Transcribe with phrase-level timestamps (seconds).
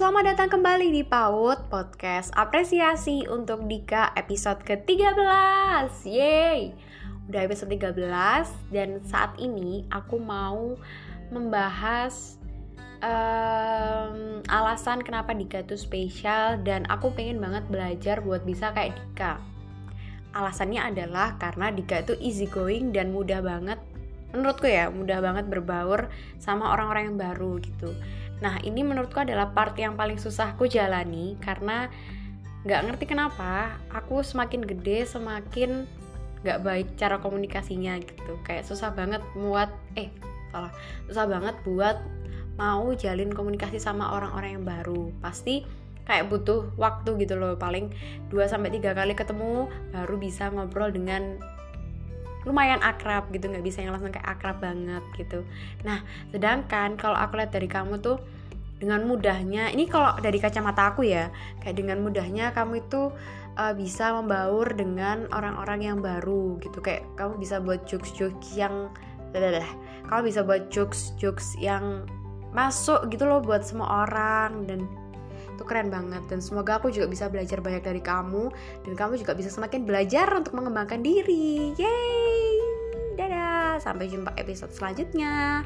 [0.00, 5.92] Selamat datang kembali di PAUD Podcast Apresiasi untuk Dika episode ke-13.
[6.08, 6.72] Yeay.
[7.28, 8.00] Udah episode 13
[8.72, 10.72] dan saat ini aku mau
[11.28, 12.40] membahas
[13.04, 19.36] um, alasan kenapa Dika itu spesial dan aku pengen banget belajar buat bisa kayak Dika.
[20.32, 23.76] Alasannya adalah karena Dika itu easy going dan mudah banget
[24.32, 26.06] menurutku ya mudah banget berbaur
[26.38, 27.90] sama orang-orang yang baru gitu
[28.40, 31.88] Nah ini menurutku adalah part yang paling susah aku jalani karena
[32.60, 35.88] nggak ngerti kenapa aku semakin gede semakin
[36.44, 38.36] nggak baik cara komunikasinya gitu.
[38.44, 40.08] Kayak susah banget buat eh
[40.52, 40.72] salah.
[41.08, 42.00] Susah banget buat
[42.56, 45.12] mau jalin komunikasi sama orang-orang yang baru.
[45.20, 45.64] Pasti
[46.08, 47.56] kayak butuh waktu gitu loh.
[47.60, 47.92] Paling
[48.32, 51.36] 2 sampai tiga kali ketemu baru bisa ngobrol dengan
[52.48, 55.44] lumayan akrab gitu nggak bisa yang langsung kayak akrab banget gitu
[55.84, 56.00] nah
[56.32, 58.20] sedangkan kalau aku lihat dari kamu tuh
[58.80, 61.28] dengan mudahnya ini kalau dari kacamata aku ya
[61.60, 63.12] kayak dengan mudahnya kamu itu
[63.60, 68.88] uh, bisa membaur dengan orang-orang yang baru gitu kayak kamu bisa buat jokes-jokes yang
[69.36, 69.68] dadah
[70.08, 72.08] kamu bisa buat jokes-jokes yang
[72.50, 74.88] masuk gitu loh buat semua orang dan
[75.54, 78.48] itu keren banget dan semoga aku juga bisa belajar banyak dari kamu
[78.88, 81.76] dan kamu juga bisa semakin belajar untuk mengembangkan diri.
[81.76, 82.29] Yeay!
[83.80, 85.64] Sampai jumpa episode selanjutnya.